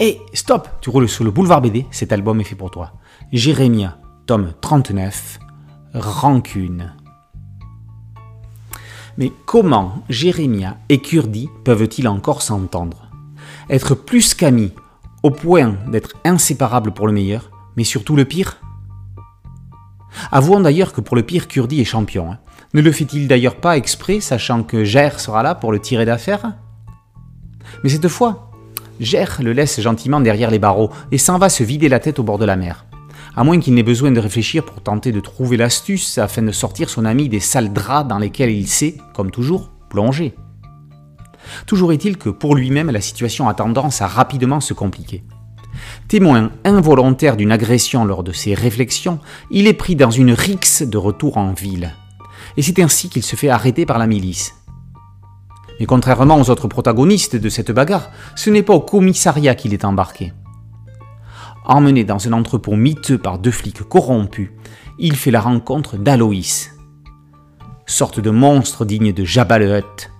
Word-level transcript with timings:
Hé, 0.00 0.20
stop 0.32 0.68
Tu 0.80 0.90
roules 0.90 1.08
sur 1.08 1.24
le 1.24 1.32
boulevard 1.32 1.60
BD, 1.60 1.84
cet 1.90 2.12
album 2.12 2.40
est 2.40 2.44
fait 2.44 2.54
pour 2.54 2.70
toi. 2.70 2.92
Jérémia, 3.32 3.98
tome 4.26 4.52
39, 4.60 5.40
Rancune. 5.92 6.94
Mais 9.16 9.32
comment 9.44 10.04
Jérémia 10.08 10.76
et 10.88 10.98
Kurdi 10.98 11.48
peuvent-ils 11.64 12.06
encore 12.06 12.42
s'entendre? 12.42 13.10
Être 13.68 13.96
plus 13.96 14.34
qu'amis, 14.34 14.72
au 15.24 15.32
point 15.32 15.74
d'être 15.90 16.14
inséparables 16.24 16.92
pour 16.92 17.08
le 17.08 17.12
meilleur, 17.12 17.50
mais 17.76 17.82
surtout 17.82 18.14
le 18.14 18.24
pire? 18.24 18.58
Avouons 20.30 20.60
d'ailleurs 20.60 20.92
que 20.92 21.00
pour 21.00 21.16
le 21.16 21.24
pire, 21.24 21.48
Kurdi 21.48 21.80
est 21.80 21.84
champion. 21.84 22.30
Hein. 22.30 22.38
Ne 22.72 22.82
le 22.82 22.92
fait-il 22.92 23.26
d'ailleurs 23.26 23.56
pas 23.56 23.76
exprès, 23.76 24.20
sachant 24.20 24.62
que 24.62 24.84
Ger 24.84 25.18
sera 25.18 25.42
là 25.42 25.56
pour 25.56 25.72
le 25.72 25.80
tirer 25.80 26.04
d'affaire? 26.04 26.52
Mais 27.82 27.90
cette 27.90 28.06
fois, 28.06 28.47
Ger 29.00 29.26
le 29.40 29.52
laisse 29.52 29.80
gentiment 29.80 30.20
derrière 30.20 30.50
les 30.50 30.58
barreaux 30.58 30.90
et 31.12 31.18
s'en 31.18 31.38
va 31.38 31.48
se 31.48 31.62
vider 31.62 31.88
la 31.88 32.00
tête 32.00 32.18
au 32.18 32.22
bord 32.22 32.38
de 32.38 32.44
la 32.44 32.56
mer. 32.56 32.84
À 33.36 33.44
moins 33.44 33.60
qu'il 33.60 33.74
n'ait 33.74 33.82
besoin 33.82 34.10
de 34.10 34.20
réfléchir 34.20 34.64
pour 34.64 34.80
tenter 34.80 35.12
de 35.12 35.20
trouver 35.20 35.56
l'astuce 35.56 36.18
afin 36.18 36.42
de 36.42 36.50
sortir 36.50 36.90
son 36.90 37.04
ami 37.04 37.28
des 37.28 37.40
sales 37.40 37.72
draps 37.72 38.08
dans 38.08 38.18
lesquels 38.18 38.50
il 38.50 38.66
s'est, 38.66 38.96
comme 39.14 39.30
toujours, 39.30 39.70
plongé. 39.88 40.34
Toujours 41.66 41.92
est-il 41.92 42.16
que 42.16 42.30
pour 42.30 42.56
lui-même, 42.56 42.90
la 42.90 43.00
situation 43.00 43.48
a 43.48 43.54
tendance 43.54 44.02
à 44.02 44.06
rapidement 44.06 44.60
se 44.60 44.74
compliquer. 44.74 45.22
Témoin 46.08 46.50
involontaire 46.64 47.36
d'une 47.36 47.52
agression 47.52 48.04
lors 48.04 48.24
de 48.24 48.32
ses 48.32 48.54
réflexions, 48.54 49.20
il 49.50 49.66
est 49.66 49.74
pris 49.74 49.94
dans 49.94 50.10
une 50.10 50.32
rixe 50.32 50.82
de 50.82 50.98
retour 50.98 51.36
en 51.36 51.52
ville. 51.52 51.94
Et 52.56 52.62
c'est 52.62 52.80
ainsi 52.80 53.08
qu'il 53.08 53.22
se 53.22 53.36
fait 53.36 53.50
arrêter 53.50 53.86
par 53.86 53.98
la 53.98 54.06
milice. 54.06 54.57
Mais 55.78 55.86
contrairement 55.86 56.40
aux 56.40 56.50
autres 56.50 56.68
protagonistes 56.68 57.36
de 57.36 57.48
cette 57.48 57.70
bagarre, 57.70 58.10
ce 58.36 58.50
n'est 58.50 58.62
pas 58.62 58.74
au 58.74 58.80
commissariat 58.80 59.54
qu'il 59.54 59.74
est 59.74 59.84
embarqué. 59.84 60.32
Emmené 61.64 62.04
dans 62.04 62.26
un 62.26 62.32
entrepôt 62.32 62.76
miteux 62.76 63.18
par 63.18 63.38
deux 63.38 63.50
flics 63.50 63.82
corrompus, 63.82 64.50
il 64.98 65.16
fait 65.16 65.30
la 65.30 65.40
rencontre 65.40 65.96
d'Aloïs, 65.96 66.74
sorte 67.86 68.20
de 68.20 68.30
monstre 68.30 68.84
digne 68.84 69.12
de 69.12 69.24
Jabba 69.24 69.58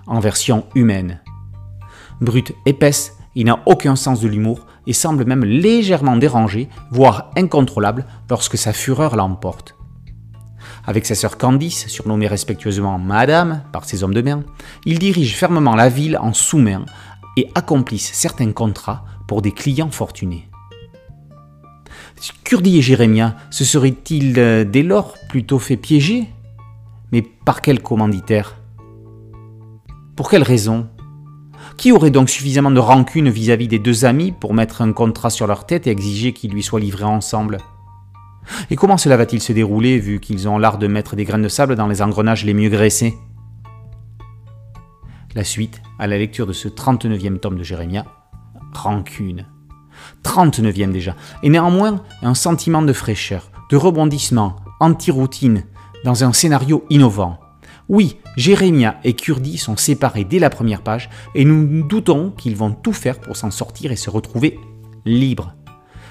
en 0.07 0.21
version 0.21 0.65
humaine. 0.75 1.21
Brute 2.21 2.53
épaisse, 2.67 3.17
il 3.35 3.47
n'a 3.47 3.61
aucun 3.67 3.97
sens 3.97 4.21
de 4.21 4.29
l'humour 4.29 4.67
et 4.87 4.93
semble 4.93 5.25
même 5.25 5.45
légèrement 5.45 6.17
dérangé, 6.17 6.69
voire 6.91 7.31
incontrôlable, 7.37 8.07
lorsque 8.31 8.59
sa 8.59 8.73
fureur 8.73 9.17
l'emporte. 9.17 9.78
Avec 10.89 11.05
sa 11.05 11.15
sœur 11.15 11.37
Candice, 11.37 11.87
surnommée 11.87 12.29
respectueusement 12.29 12.99
Madame 12.99 13.61
par 13.73 13.85
ses 13.85 14.03
hommes 14.03 14.15
de 14.15 14.23
main, 14.23 14.43
il 14.87 14.99
dirige 14.99 15.37
fermement 15.37 15.77
la 15.77 15.91
ville 15.91 16.17
en 16.17 16.33
sous-main 16.33 16.87
et 17.37 17.51
accomplissent 17.55 18.15
certains 18.15 18.53
contrats 18.53 19.05
pour 19.27 19.43
des 19.43 19.53
clients 19.53 19.91
fortunés. 19.91 20.49
Kurdi 22.43 22.79
et 22.79 22.81
Jérémia 22.81 23.37
se 23.51 23.67
seraient-ils 23.67 24.39
euh, 24.39 24.65
dès 24.65 24.83
lors 24.83 25.13
plutôt 25.29 25.59
fait 25.59 25.77
piéger? 25.77 26.27
Mais 27.13 27.21
par 27.21 27.61
quel 27.61 27.83
commanditaire? 27.83 28.57
Pour 30.17 30.31
quelle 30.31 30.43
raison? 30.43 30.89
Qui 31.77 31.93
aurait 31.93 32.11
donc 32.11 32.31
suffisamment 32.31 32.71
de 32.71 32.81
rancune 32.81 33.29
vis-à-vis 33.29 33.69
des 33.69 33.79
deux 33.79 34.07
amis 34.07 34.33
pour 34.33 34.55
mettre 34.55 34.81
un 34.81 34.95
contrat 34.95 35.29
sur 35.29 35.47
leur 35.47 35.67
tête 35.67 35.87
et 35.87 35.91
exiger 35.91 36.33
qu'ils 36.33 36.53
lui 36.53 36.63
soient 36.63 36.81
livrés 36.81 37.05
ensemble? 37.05 37.59
Et 38.71 38.77
comment 38.77 38.97
cela 38.97 39.17
va-t-il 39.17 39.43
se 39.43 39.53
dérouler 39.53 39.99
vu 39.99 40.21
qu'ils 40.21 40.49
ont 40.49 40.59
l'art 40.59 40.79
de 40.79 40.87
mettre 40.87 41.17
des 41.17 41.25
graines 41.25 41.43
de 41.43 41.49
sable 41.49 41.77
dans 41.77 41.87
les 41.87 42.03
engrenages 42.03 42.45
les 42.45 42.55
mieux 42.55 42.69
graissés? 42.69 43.17
La 45.35 45.45
suite 45.45 45.83
à 45.99 46.07
la 46.07 46.19
lecture 46.19 46.47
de 46.47 46.53
ce 46.53 46.69
39e 46.69 47.39
tome 47.39 47.59
de 47.59 47.63
Jérémia, 47.63 48.05
Rancune. 48.73 49.47
39e 50.25 50.93
déjà, 50.93 51.17
et 51.43 51.49
néanmoins 51.49 52.03
un 52.23 52.35
sentiment 52.35 52.83
de 52.83 52.93
fraîcheur, 52.93 53.51
de 53.71 53.77
rebondissement, 53.77 54.57
anti-routine, 54.81 55.65
dans 56.05 56.25
un 56.25 56.33
scénario 56.33 56.85
innovant. 56.91 57.39
Oui, 57.89 58.17
Jérémia 58.37 59.01
et 59.03 59.15
Kurdi 59.15 59.59
sont 59.59 59.77
séparés 59.77 60.25
dès 60.25 60.39
la 60.39 60.51
première 60.51 60.83
page 60.83 61.09
et 61.35 61.45
nous 61.45 61.67
nous 61.67 61.87
doutons 61.87 62.31
qu'ils 62.31 62.57
vont 62.57 62.73
tout 62.73 62.93
faire 62.93 63.19
pour 63.19 63.37
s'en 63.37 63.51
sortir 63.51 63.91
et 63.93 63.97
se 63.97 64.11
retrouver 64.11 64.59
libres. 65.05 65.55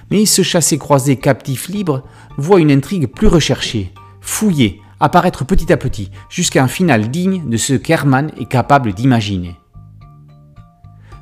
Mais 0.10 0.26
ce 0.26 0.42
chassé-croisé 0.42 1.18
captif 1.18 1.68
libre 1.68 2.04
voit 2.38 2.60
une 2.60 2.72
intrigue 2.72 3.08
plus 3.08 3.28
recherchée, 3.28 3.94
fouillée, 4.22 4.82
apparaître 5.00 5.46
petit 5.46 5.72
à 5.72 5.78
petit, 5.78 6.12
jusqu'à 6.30 6.64
un 6.64 6.68
final 6.68 7.10
digne 7.10 7.48
de 7.50 7.58
ce 7.58 7.74
qu'Herman 7.74 8.32
est 8.40 8.50
capable 8.50 8.94
d'imaginer. 8.94 9.56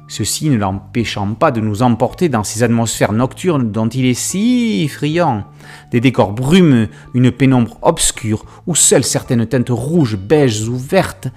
Ceci 0.08 0.50
ne 0.50 0.58
l'empêchant 0.58 1.34
pas 1.34 1.52
de 1.52 1.62
nous 1.62 1.82
emporter 1.82 2.30
dans 2.30 2.44
ces 2.44 2.62
atmosphères 2.62 3.12
nocturnes 3.12 3.72
dont 3.72 3.90
il 3.90 4.06
est 4.06 4.14
si 4.14 4.88
friand, 4.88 5.46
des 5.92 6.00
décors 6.00 6.32
brumeux, 6.32 6.90
une 7.16 7.32
pénombre 7.32 7.80
obscure, 7.82 8.46
où 8.68 8.76
seules 8.76 9.04
certaines 9.04 9.48
teintes 9.48 9.70
rouges, 9.70 10.16
beiges 10.16 10.68
ou 10.68 10.78
vertes 10.78 11.30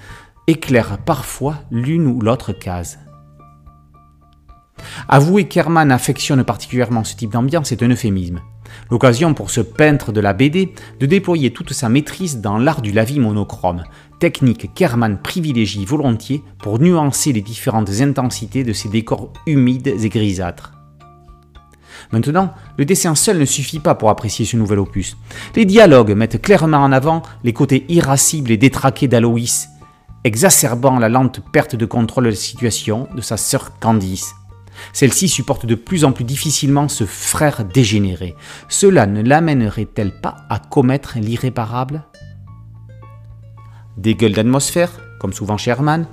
éclairent 0.47 0.99
parfois 0.99 1.57
l'une 1.71 2.07
ou 2.07 2.21
l'autre 2.21 2.53
case. 2.53 2.99
Avouer 5.09 5.45
qu'Herman 5.49 5.91
affectionne 5.93 6.45
particulièrement 6.45 7.05
ce 7.05 7.17
type 7.17 7.33
d'ambiance 7.33 7.73
est 7.73 7.83
un 7.83 7.89
euphémisme. 7.89 8.41
L'occasion 8.91 9.35
pour 9.35 9.51
ce 9.51 9.61
peintre 9.61 10.13
de 10.13 10.21
la 10.21 10.33
BD 10.33 10.73
de 11.01 11.07
déployer 11.07 11.53
toute 11.53 11.73
sa 11.73 11.89
maîtrise 11.89 12.41
dans 12.41 12.59
l'art 12.59 12.83
du 12.83 12.93
lavis 12.93 13.21
monochrome, 13.21 13.85
technique 14.19 14.75
qu'Herman 14.75 15.19
privilégie 15.23 15.85
volontiers 15.85 16.43
pour 16.59 16.79
nuancer 16.79 17.33
les 17.33 17.41
différentes 17.41 18.01
intensités 18.01 18.65
de 18.65 18.73
ses 18.73 18.89
décors 18.89 19.33
humides 19.47 19.95
et 20.03 20.09
grisâtres. 20.09 20.73
Maintenant, 22.13 22.55
le 22.77 22.85
dessin 22.85 23.15
seul 23.15 23.39
ne 23.39 23.45
suffit 23.45 23.81
pas 23.81 23.95
pour 23.95 24.11
apprécier 24.11 24.45
ce 24.45 24.57
nouvel 24.57 24.79
opus. 24.79 25.17
Les 25.57 25.65
dialogues 25.65 26.13
mettent 26.13 26.41
clairement 26.41 26.79
en 26.79 26.93
avant 26.93 27.23
les 27.45 27.53
côtés 27.53 27.85
irascibles 27.89 28.51
et 28.51 28.57
détraqués 28.57 29.09
d'Aloïs, 29.09 29.69
exacerbant 30.25 30.99
la 30.99 31.09
lente 31.09 31.41
perte 31.53 31.77
de 31.77 31.87
contrôle 31.87 32.25
de 32.25 32.31
la 32.31 32.37
situation 32.37 33.09
de 33.15 33.21
sa 33.21 33.37
sœur 33.37 33.79
Candice. 33.79 34.35
Celle-ci 34.93 35.29
supporte 35.29 35.67
de 35.67 35.75
plus 35.75 36.05
en 36.05 36.13
plus 36.13 36.25
difficilement 36.25 36.89
ce 36.89 37.05
frère 37.05 37.65
dégénéré. 37.65 38.35
Cela 38.69 39.07
ne 39.07 39.23
l'amènerait-elle 39.23 40.21
pas 40.21 40.37
à 40.49 40.59
commettre 40.59 41.19
l'irréparable? 41.19 42.05
Des 43.97 44.15
gueules 44.15 44.33
d'atmosphère, 44.33 44.91
comme 45.19 45.33
souvent 45.33 45.57
chez 45.57 45.71
Herman, 45.71 46.07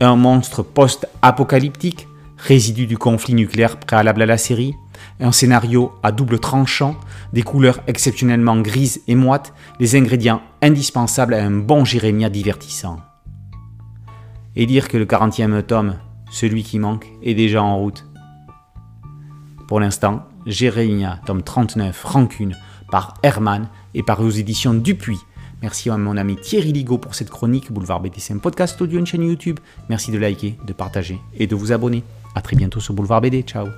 un 0.00 0.16
monstre 0.16 0.62
post-apocalyptique, 0.62 2.06
résidu 2.36 2.86
du 2.86 2.98
conflit 2.98 3.34
nucléaire 3.34 3.78
préalable 3.78 4.22
à 4.22 4.26
la 4.26 4.38
série, 4.38 4.74
un 5.20 5.32
scénario 5.32 5.92
à 6.02 6.12
double 6.12 6.38
tranchant, 6.38 6.96
des 7.32 7.42
couleurs 7.42 7.80
exceptionnellement 7.86 8.60
grises 8.60 9.00
et 9.06 9.14
moites, 9.14 9.52
des 9.78 9.96
ingrédients 9.96 10.42
indispensables 10.60 11.34
à 11.34 11.44
un 11.44 11.50
bon 11.50 11.84
Jérémia 11.84 12.28
divertissant. 12.30 12.98
Et 14.56 14.66
dire 14.66 14.88
que 14.88 14.98
le 14.98 15.06
40e 15.06 15.62
tome, 15.62 15.96
celui 16.30 16.62
qui 16.62 16.78
manque, 16.78 17.06
est 17.22 17.34
déjà 17.34 17.62
en 17.62 17.78
route. 17.78 18.04
Pour 19.72 19.80
l'instant, 19.80 20.26
Jérémia, 20.44 21.18
tome 21.24 21.42
39, 21.42 22.04
Rancune, 22.04 22.58
par 22.90 23.14
Herman 23.22 23.70
et 23.94 24.02
par 24.02 24.20
aux 24.20 24.28
éditions 24.28 24.74
Dupuis. 24.74 25.16
Merci 25.62 25.88
à 25.88 25.96
mon 25.96 26.18
ami 26.18 26.36
Thierry 26.36 26.74
Ligo 26.74 26.98
pour 26.98 27.14
cette 27.14 27.30
chronique. 27.30 27.72
Boulevard 27.72 28.00
BD, 28.00 28.18
un 28.32 28.36
podcast 28.36 28.78
audio, 28.82 28.98
une 28.98 29.06
chaîne 29.06 29.22
YouTube. 29.22 29.58
Merci 29.88 30.10
de 30.10 30.18
liker, 30.18 30.58
de 30.66 30.74
partager 30.74 31.18
et 31.32 31.46
de 31.46 31.54
vous 31.54 31.72
abonner. 31.72 32.04
A 32.34 32.42
très 32.42 32.54
bientôt 32.54 32.80
sur 32.80 32.92
Boulevard 32.92 33.22
BD. 33.22 33.40
Ciao 33.44 33.68